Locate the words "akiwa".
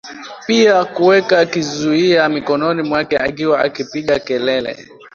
3.17-3.59